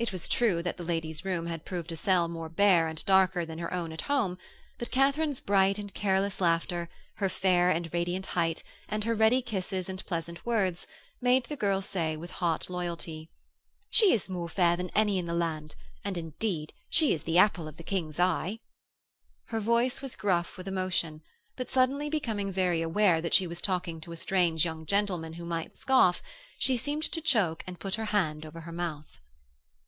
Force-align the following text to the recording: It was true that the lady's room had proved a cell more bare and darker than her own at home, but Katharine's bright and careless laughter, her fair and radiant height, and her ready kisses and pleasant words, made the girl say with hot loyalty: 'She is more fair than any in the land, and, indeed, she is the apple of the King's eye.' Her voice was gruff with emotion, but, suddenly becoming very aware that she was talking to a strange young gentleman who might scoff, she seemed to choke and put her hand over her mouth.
It 0.00 0.12
was 0.12 0.28
true 0.28 0.62
that 0.62 0.76
the 0.76 0.84
lady's 0.84 1.24
room 1.24 1.46
had 1.46 1.64
proved 1.64 1.90
a 1.90 1.96
cell 1.96 2.28
more 2.28 2.48
bare 2.48 2.86
and 2.86 3.04
darker 3.04 3.44
than 3.44 3.58
her 3.58 3.74
own 3.74 3.90
at 3.90 4.02
home, 4.02 4.38
but 4.78 4.92
Katharine's 4.92 5.40
bright 5.40 5.76
and 5.76 5.92
careless 5.92 6.40
laughter, 6.40 6.88
her 7.16 7.28
fair 7.28 7.68
and 7.70 7.92
radiant 7.92 8.26
height, 8.26 8.62
and 8.88 9.02
her 9.02 9.16
ready 9.16 9.42
kisses 9.42 9.88
and 9.88 10.06
pleasant 10.06 10.46
words, 10.46 10.86
made 11.20 11.46
the 11.46 11.56
girl 11.56 11.82
say 11.82 12.16
with 12.16 12.30
hot 12.38 12.70
loyalty: 12.70 13.28
'She 13.90 14.12
is 14.12 14.28
more 14.28 14.48
fair 14.48 14.76
than 14.76 14.88
any 14.90 15.18
in 15.18 15.26
the 15.26 15.34
land, 15.34 15.74
and, 16.04 16.16
indeed, 16.16 16.72
she 16.88 17.12
is 17.12 17.24
the 17.24 17.36
apple 17.38 17.66
of 17.66 17.76
the 17.76 17.82
King's 17.82 18.20
eye.' 18.20 18.60
Her 19.46 19.58
voice 19.58 20.00
was 20.00 20.14
gruff 20.14 20.56
with 20.56 20.68
emotion, 20.68 21.22
but, 21.56 21.70
suddenly 21.72 22.08
becoming 22.08 22.52
very 22.52 22.82
aware 22.82 23.20
that 23.20 23.34
she 23.34 23.48
was 23.48 23.60
talking 23.60 24.00
to 24.02 24.12
a 24.12 24.16
strange 24.16 24.64
young 24.64 24.86
gentleman 24.86 25.32
who 25.32 25.44
might 25.44 25.76
scoff, 25.76 26.22
she 26.56 26.76
seemed 26.76 27.02
to 27.10 27.20
choke 27.20 27.64
and 27.66 27.80
put 27.80 27.96
her 27.96 28.04
hand 28.14 28.46
over 28.46 28.60
her 28.60 28.70
mouth. 28.72 29.18